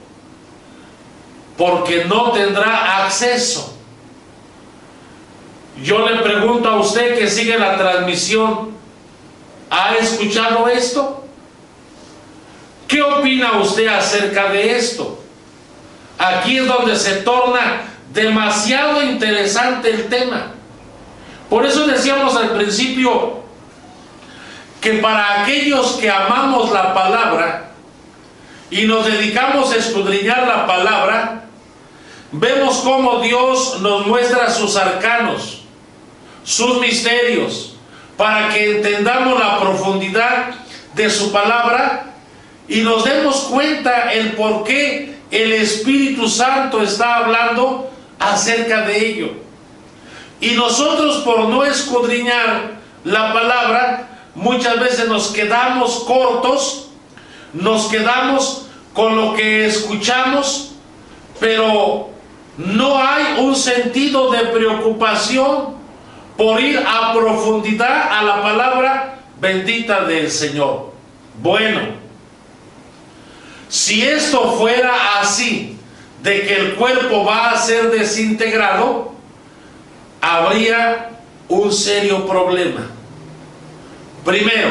[1.58, 3.74] porque no tendrá acceso.
[5.82, 8.72] Yo le pregunto a usted que sigue la transmisión,
[9.70, 11.24] ¿ha escuchado esto?
[12.88, 15.20] ¿Qué opina usted acerca de esto?
[16.18, 20.54] Aquí es donde se torna demasiado interesante el tema.
[21.50, 23.44] Por eso decíamos al principio
[24.82, 27.70] que para aquellos que amamos la palabra
[28.72, 31.46] y nos dedicamos a escudriñar la palabra,
[32.32, 35.62] vemos cómo Dios nos muestra sus arcanos,
[36.44, 37.76] sus misterios,
[38.18, 40.56] para que entendamos la profundidad
[40.96, 42.16] de su palabra
[42.68, 49.30] y nos demos cuenta el por qué el Espíritu Santo está hablando acerca de ello.
[50.40, 56.90] Y nosotros por no escudriñar la palabra, muchas veces nos quedamos cortos,
[57.54, 60.74] nos quedamos con lo que escuchamos,
[61.40, 62.10] pero
[62.58, 65.76] no hay un sentido de preocupación
[66.36, 70.94] por ir a profundidad a la palabra bendita del Señor.
[71.42, 71.82] Bueno,
[73.70, 75.77] si esto fuera así,
[76.24, 79.14] de que el cuerpo va a ser desintegrado,
[80.22, 81.12] habría
[81.48, 82.88] un serio problema.
[84.26, 84.70] Primero,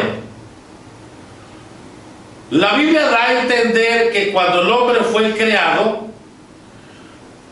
[2.50, 6.06] la Biblia da a entender que cuando el hombre fue creado,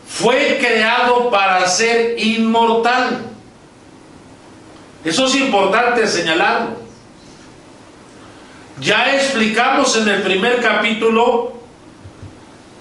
[0.07, 3.21] fue creado para ser inmortal.
[5.03, 6.85] Eso es importante señalarlo.
[8.79, 11.53] Ya explicamos en el primer capítulo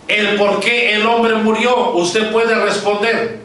[0.08, 1.90] el por qué el hombre murió.
[1.92, 3.40] Usted puede responder.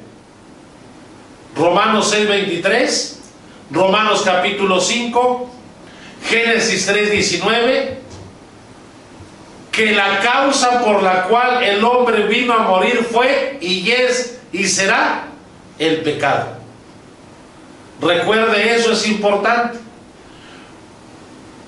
[1.55, 3.19] Romanos 6:23,
[3.71, 5.49] Romanos capítulo 5,
[6.29, 7.97] Génesis 3:19,
[9.71, 14.65] que la causa por la cual el hombre vino a morir fue y es y
[14.67, 15.27] será
[15.77, 16.59] el pecado.
[18.01, 19.77] Recuerde eso, es importante.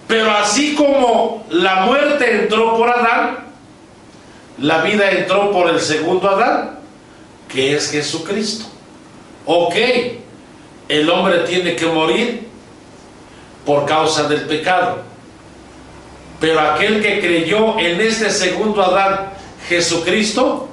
[0.07, 3.50] Pero así como la muerte entró por Adán,
[4.61, 6.79] la vida entró por el segundo Adán,
[7.49, 8.65] que es Jesucristo.
[9.45, 9.75] Ok,
[10.87, 12.47] el hombre tiene que morir
[13.65, 14.99] por causa del pecado.
[16.39, 19.31] Pero aquel que creyó en este segundo Adán,
[19.67, 20.69] Jesucristo,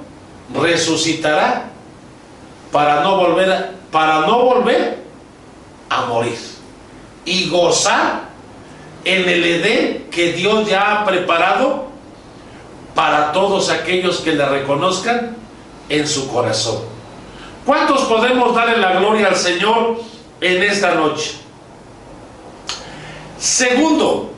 [0.53, 1.71] resucitará
[2.71, 4.99] para no volver a, para no volver
[5.89, 6.37] a morir
[7.25, 8.29] y gozar
[9.03, 11.88] en el Edén que Dios ya ha preparado
[12.99, 15.37] para todos aquellos que le reconozcan
[15.87, 16.79] en su corazón.
[17.65, 20.01] ¿Cuántos podemos darle la gloria al Señor
[20.41, 21.35] en esta noche?
[23.39, 24.33] Segundo,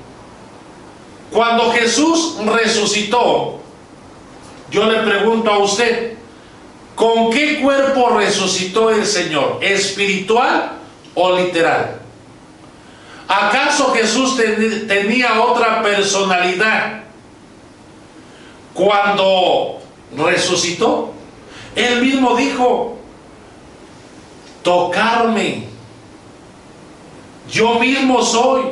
[1.32, 3.62] cuando Jesús resucitó,
[4.70, 6.14] yo le pregunto a usted,
[6.94, 9.58] ¿con qué cuerpo resucitó el Señor?
[9.60, 10.74] ¿Espiritual
[11.16, 12.00] o literal?
[13.28, 14.40] ¿Acaso Jesús
[14.88, 17.02] tenía otra personalidad
[18.74, 19.80] cuando
[20.18, 21.14] resucitó,
[21.76, 22.98] él mismo dijo,
[24.64, 25.64] tocarme,
[27.52, 28.64] yo mismo soy.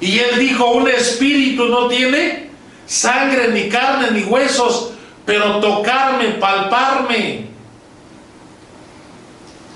[0.00, 2.50] Y él dijo, un espíritu no tiene
[2.86, 4.92] sangre, ni carne, ni huesos,
[5.26, 7.46] pero tocarme, palparme.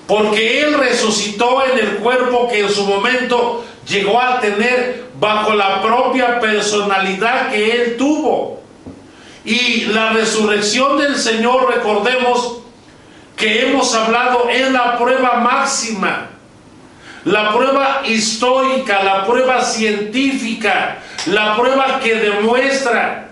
[0.07, 5.81] Porque él resucitó en el cuerpo que en su momento llegó a tener bajo la
[5.83, 8.64] propia personalidad que él tuvo.
[9.45, 12.59] Y la resurrección del Señor, recordemos
[13.37, 16.29] que hemos hablado, es la prueba máxima,
[17.25, 23.29] la prueba histórica, la prueba científica, la prueba que demuestra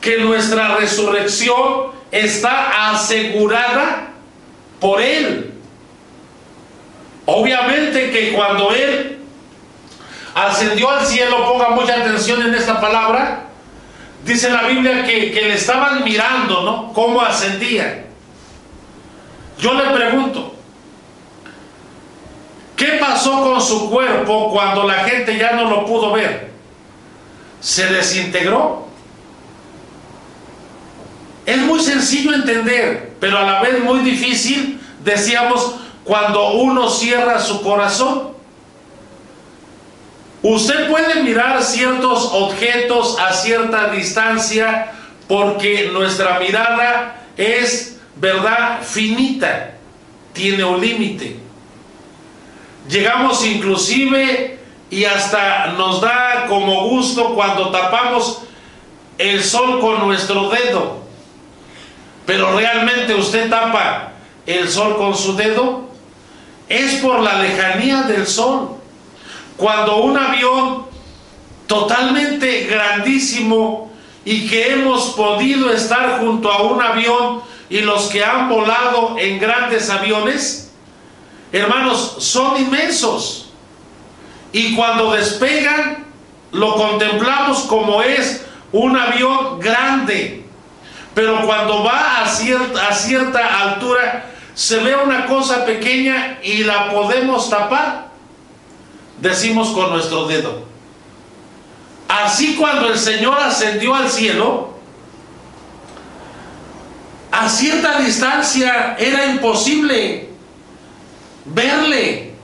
[0.00, 4.08] que nuestra resurrección está asegurada
[4.80, 5.52] por Él.
[7.26, 9.18] Obviamente que cuando Él
[10.34, 13.49] ascendió al cielo, ponga mucha atención en esta palabra,
[14.24, 16.92] dice la Biblia que, le estaban mirando, ¿no?
[16.92, 18.04] Cómo ascendía.
[19.58, 20.54] Yo le pregunto,
[22.76, 26.50] ¿qué pasó con su cuerpo cuando la gente ya no lo pudo ver?
[27.60, 28.88] ¿Se desintegró?
[31.44, 37.62] Es muy sencillo entender, pero a la vez muy difícil, decíamos, cuando uno cierra su
[37.62, 38.30] corazón.
[40.42, 44.92] Usted puede mirar ciertos objetos a cierta distancia
[45.28, 49.74] porque nuestra mirada es, ¿verdad?, finita,
[50.32, 51.36] tiene un límite.
[52.88, 58.42] Llegamos inclusive y hasta nos da como gusto cuando tapamos
[59.18, 61.00] el sol con nuestro dedo.
[62.24, 64.12] Pero realmente usted tapa
[64.46, 65.90] el sol con su dedo,
[66.68, 68.79] es por la lejanía del sol.
[69.60, 70.86] Cuando un avión
[71.66, 73.92] totalmente grandísimo
[74.24, 79.38] y que hemos podido estar junto a un avión y los que han volado en
[79.38, 80.72] grandes aviones,
[81.52, 83.50] hermanos, son inmensos.
[84.50, 86.06] Y cuando despegan,
[86.52, 90.46] lo contemplamos como es un avión grande.
[91.14, 96.90] Pero cuando va a cierta, a cierta altura, se ve una cosa pequeña y la
[96.90, 98.09] podemos tapar
[99.20, 100.64] decimos con nuestro dedo.
[102.08, 104.74] Así cuando el Señor ascendió al cielo,
[107.30, 110.28] a cierta distancia era imposible
[111.44, 112.34] verle,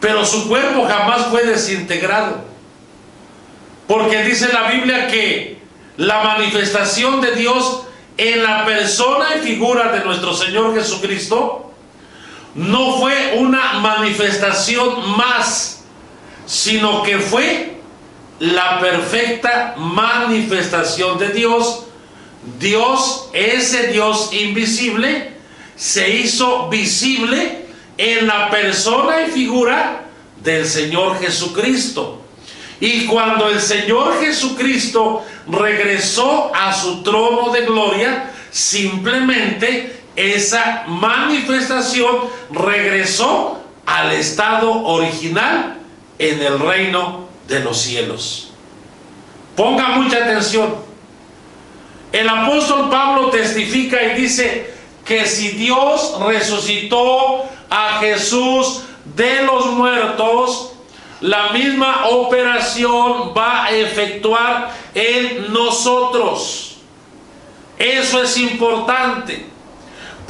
[0.00, 2.44] pero su cuerpo jamás fue desintegrado.
[3.86, 5.58] Porque dice la Biblia que
[5.96, 7.82] la manifestación de Dios
[8.16, 11.69] en la persona y figura de nuestro Señor Jesucristo
[12.54, 15.84] no fue una manifestación más,
[16.46, 17.80] sino que fue
[18.40, 21.84] la perfecta manifestación de Dios.
[22.58, 25.32] Dios, ese Dios invisible,
[25.76, 27.66] se hizo visible
[27.98, 30.04] en la persona y figura
[30.42, 32.22] del Señor Jesucristo.
[32.80, 42.16] Y cuando el Señor Jesucristo regresó a su trono de gloria, simplemente esa manifestación
[42.50, 45.78] regresó al estado original
[46.18, 48.52] en el reino de los cielos.
[49.56, 50.74] Ponga mucha atención.
[52.12, 58.82] El apóstol Pablo testifica y dice que si Dios resucitó a Jesús
[59.16, 60.72] de los muertos,
[61.20, 66.76] la misma operación va a efectuar en nosotros.
[67.78, 69.46] Eso es importante.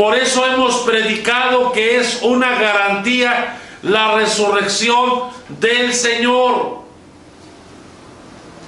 [0.00, 5.24] Por eso hemos predicado que es una garantía la resurrección
[5.60, 6.84] del Señor.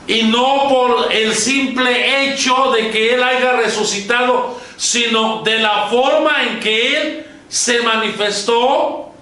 [0.07, 6.43] Y no por el simple hecho de que Él haya resucitado, sino de la forma
[6.43, 9.15] en que Él se manifestó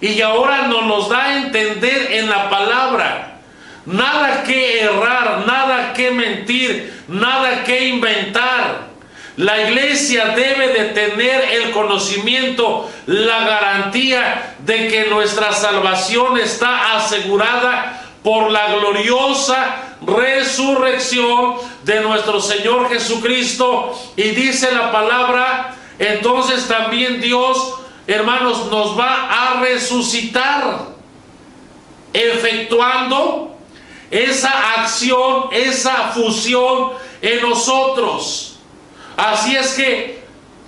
[0.00, 3.38] y ahora nos da a entender en la palabra.
[3.86, 8.93] Nada que errar, nada que mentir, nada que inventar.
[9.36, 18.00] La iglesia debe de tener el conocimiento, la garantía de que nuestra salvación está asegurada
[18.22, 23.92] por la gloriosa resurrección de nuestro Señor Jesucristo.
[24.16, 27.74] Y dice la palabra, entonces también Dios,
[28.06, 30.94] hermanos, nos va a resucitar,
[32.12, 33.56] efectuando
[34.12, 38.53] esa acción, esa fusión en nosotros.
[39.16, 40.24] Así es que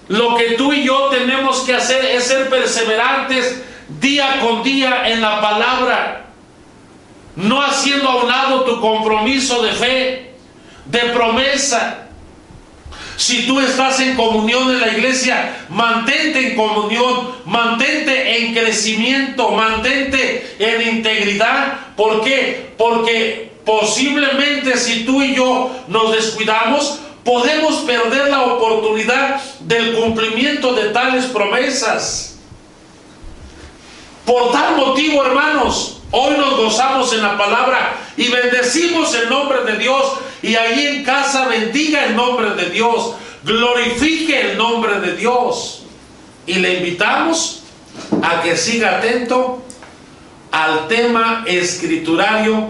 [0.09, 3.63] lo que tú y yo tenemos que hacer es ser perseverantes
[4.01, 6.27] día con día en la palabra,
[7.35, 10.35] no haciendo a un lado tu compromiso de fe,
[10.87, 12.03] de promesa.
[13.17, 20.55] Si tú estás en comunión en la iglesia, mantente en comunión, mantente en crecimiento, mantente
[20.59, 21.95] en integridad.
[21.97, 22.75] ¿Por qué?
[22.77, 30.91] Porque posiblemente si tú y yo nos descuidamos, podemos perder la oportunidad del cumplimiento de
[30.91, 32.37] tales promesas.
[34.25, 39.77] Por tal motivo, hermanos, hoy nos gozamos en la palabra y bendecimos el nombre de
[39.77, 40.05] Dios
[40.41, 43.15] y ahí en casa bendiga el nombre de Dios,
[43.45, 45.83] glorifique el nombre de Dios
[46.47, 47.65] y le invitamos
[48.23, 49.65] a que siga atento
[50.53, 52.69] al tema escriturario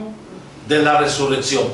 [0.67, 1.65] de la resurrección.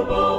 [0.00, 0.29] Jehovah.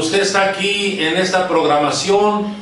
[0.00, 2.54] Usted está aquí en esta programación.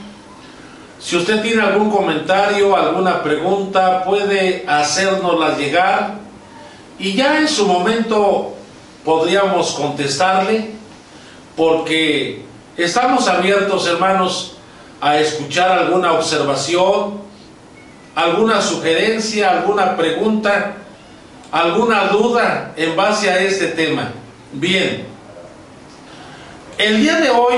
[1.00, 6.18] Si usted tiene algún comentario, alguna pregunta, puede hacérnosla llegar
[6.98, 8.54] y ya en su momento
[9.04, 10.72] podríamos contestarle
[11.56, 12.44] porque
[12.76, 14.56] estamos abiertos, hermanos,
[15.00, 17.20] a escuchar alguna observación,
[18.16, 20.74] alguna sugerencia, alguna pregunta,
[21.52, 24.10] alguna duda en base a este tema.
[24.52, 25.07] Bien,
[26.78, 27.56] el día de hoy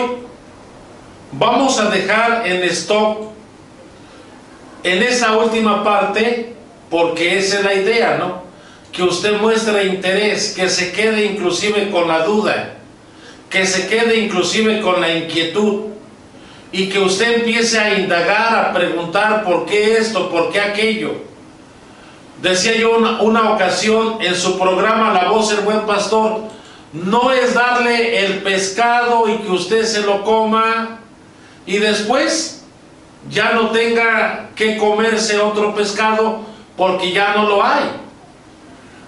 [1.33, 3.31] vamos a dejar en stop
[4.83, 6.55] en esa última parte,
[6.89, 8.43] porque esa es la idea, ¿no?
[8.93, 12.79] Que usted muestre interés, que se quede inclusive con la duda,
[13.51, 15.91] que se quede inclusive con la inquietud
[16.73, 21.13] y que usted empiece a indagar, a preguntar por qué esto, por qué aquello.
[22.41, 26.49] Decía yo una, una ocasión en su programa La voz del buen pastor,
[26.93, 30.99] no es darle el pescado y que usted se lo coma
[31.67, 32.65] y después
[33.29, 36.41] ya no tenga que comerse otro pescado
[36.77, 37.91] porque ya no lo hay.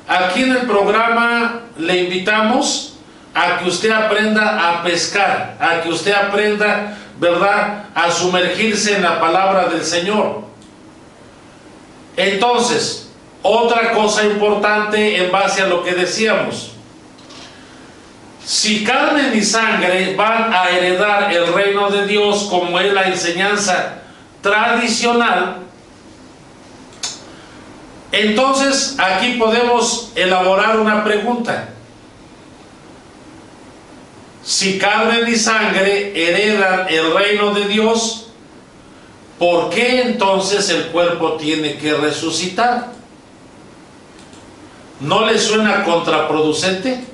[0.06, 2.94] Aquí en el programa le invitamos
[3.34, 9.18] a que usted aprenda a pescar, a que usted aprenda, ¿verdad?, a sumergirse en la
[9.18, 10.42] palabra del Señor.
[12.16, 13.10] Entonces,
[13.40, 16.71] otra cosa importante en base a lo que decíamos,
[18.44, 24.02] si carne ni sangre van a heredar el reino de Dios como es la enseñanza
[24.40, 25.58] tradicional,
[28.10, 31.68] entonces aquí podemos elaborar una pregunta.
[34.42, 38.26] Si carne ni sangre heredan el reino de Dios,
[39.38, 42.90] ¿por qué entonces el cuerpo tiene que resucitar?
[44.98, 47.11] ¿No le suena contraproducente?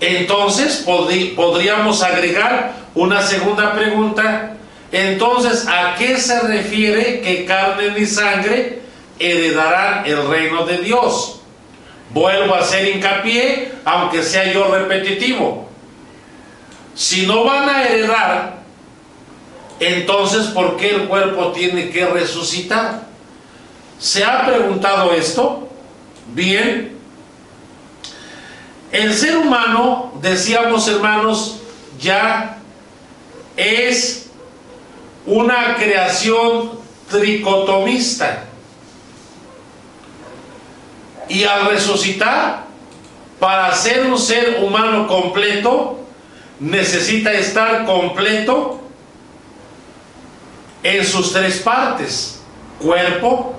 [0.00, 0.84] Entonces
[1.36, 4.56] podríamos agregar una segunda pregunta.
[4.92, 8.80] Entonces, ¿a qué se refiere que carne ni sangre
[9.18, 11.40] heredarán el reino de Dios?
[12.10, 15.68] Vuelvo a hacer hincapié, aunque sea yo repetitivo.
[16.94, 18.58] Si no van a heredar,
[19.78, 23.02] entonces ¿por qué el cuerpo tiene que resucitar?
[23.98, 25.68] ¿Se ha preguntado esto?
[26.34, 26.99] Bien.
[28.92, 31.58] El ser humano, decíamos hermanos,
[32.00, 32.58] ya
[33.56, 34.30] es
[35.26, 36.72] una creación
[37.08, 38.44] tricotomista.
[41.28, 42.64] Y al resucitar,
[43.38, 46.00] para ser un ser humano completo,
[46.58, 48.80] necesita estar completo
[50.82, 52.40] en sus tres partes,
[52.80, 53.54] cuerpo,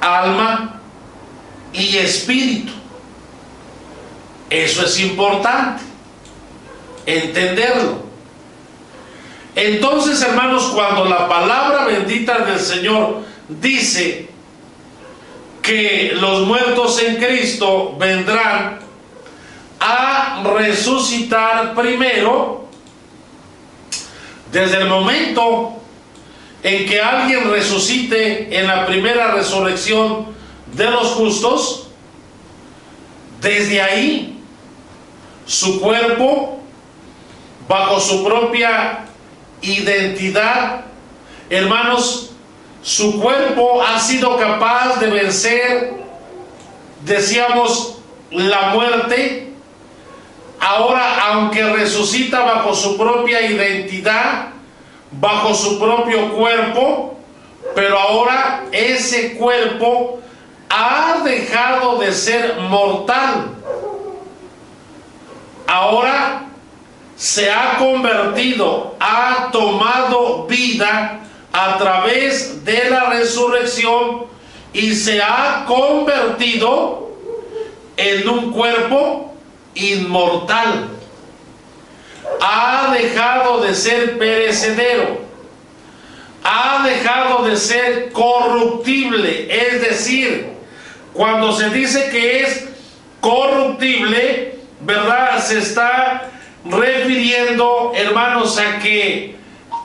[0.00, 0.80] alma
[1.72, 2.72] y espíritu.
[4.50, 5.82] Eso es importante,
[7.04, 8.06] entenderlo.
[9.56, 14.28] Entonces, hermanos, cuando la palabra bendita del Señor dice
[15.62, 18.78] que los muertos en Cristo vendrán
[19.80, 22.68] a resucitar primero,
[24.52, 25.72] desde el momento
[26.62, 30.26] en que alguien resucite en la primera resurrección
[30.74, 31.88] de los justos,
[33.40, 34.35] desde ahí
[35.46, 36.58] su cuerpo
[37.68, 39.04] bajo su propia
[39.62, 40.82] identidad.
[41.48, 42.32] Hermanos,
[42.82, 45.94] su cuerpo ha sido capaz de vencer,
[47.04, 47.98] decíamos,
[48.30, 49.52] la muerte.
[50.58, 54.48] Ahora, aunque resucita bajo su propia identidad,
[55.12, 57.16] bajo su propio cuerpo,
[57.74, 60.20] pero ahora ese cuerpo
[60.68, 63.55] ha dejado de ser mortal
[65.66, 66.46] ahora
[67.16, 71.20] se ha convertido, ha tomado vida
[71.52, 74.26] a través de la resurrección
[74.72, 77.10] y se ha convertido
[77.96, 79.34] en un cuerpo
[79.74, 80.88] inmortal.
[82.40, 85.24] Ha dejado de ser perecedero.
[86.44, 89.48] Ha dejado de ser corruptible.
[89.50, 90.52] Es decir,
[91.14, 92.68] cuando se dice que es
[93.20, 94.55] corruptible,
[94.86, 95.44] ¿verdad?
[95.44, 96.30] Se está
[96.64, 99.34] refiriendo, hermanos, a que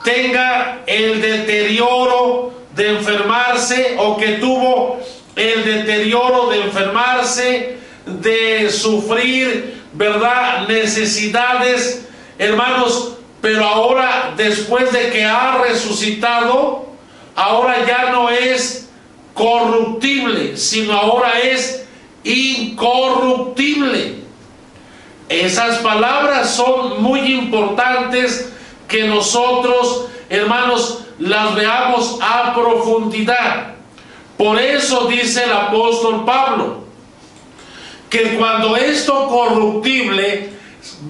[0.04, 5.00] tenga el deterioro de enfermarse o que tuvo
[5.34, 10.68] el deterioro de enfermarse, de sufrir, ¿verdad?
[10.68, 12.06] Necesidades,
[12.38, 16.86] hermanos, pero ahora, después de que ha resucitado,
[17.34, 18.88] ahora ya no es
[19.34, 21.84] corruptible, sino ahora es
[22.22, 24.21] incorruptible.
[25.40, 28.52] Esas palabras son muy importantes
[28.86, 33.74] que nosotros, hermanos, las veamos a profundidad.
[34.36, 36.84] Por eso dice el apóstol Pablo,
[38.10, 40.50] que cuando esto corruptible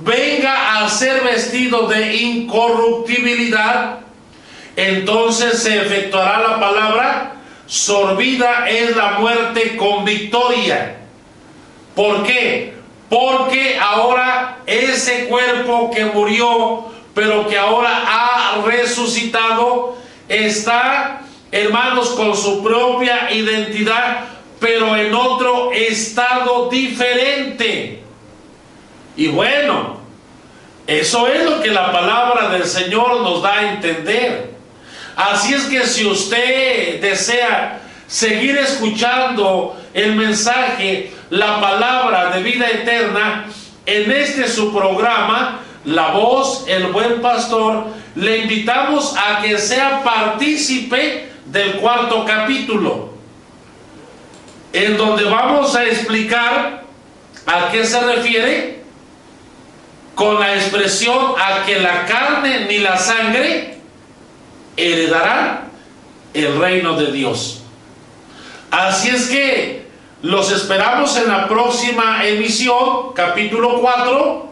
[0.04, 3.98] venga a ser vestido de incorruptibilidad,
[4.76, 7.34] entonces se efectuará la palabra,
[7.66, 10.98] sorbida es la muerte con victoria.
[11.96, 12.81] ¿Por qué?
[13.12, 19.98] Porque ahora ese cuerpo que murió, pero que ahora ha resucitado,
[20.30, 24.20] está, hermanos, con su propia identidad,
[24.58, 28.02] pero en otro estado diferente.
[29.14, 29.98] Y bueno,
[30.86, 34.54] eso es lo que la palabra del Señor nos da a entender.
[35.16, 43.46] Así es que si usted desea seguir escuchando el mensaje, la palabra de vida eterna,
[43.86, 51.30] en este su programa, La Voz, el Buen Pastor, le invitamos a que sea partícipe
[51.46, 53.12] del cuarto capítulo,
[54.72, 56.84] en donde vamos a explicar
[57.46, 58.82] a qué se refiere
[60.14, 63.78] con la expresión a que la carne ni la sangre
[64.76, 65.70] heredarán
[66.34, 67.62] el reino de Dios.
[68.70, 69.81] Así es que
[70.22, 74.46] los esperamos en la próxima emisión, capítulo 4,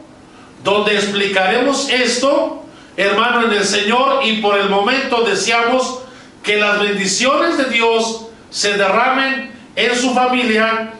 [0.64, 2.64] donde explicaremos esto,
[2.96, 6.00] hermano en el Señor, y por el momento deseamos
[6.42, 10.94] que las bendiciones de Dios se derramen en su familia,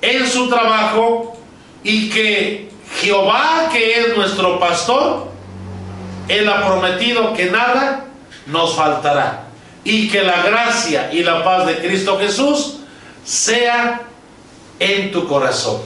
[0.00, 1.36] en su trabajo,
[1.82, 5.28] y que Jehová, que es nuestro pastor,
[6.28, 8.04] Él ha prometido que nada
[8.46, 9.40] nos faltará.
[9.82, 12.78] Y que la gracia y la paz de Cristo Jesús
[13.24, 14.02] sea
[14.78, 15.80] en tu corazón.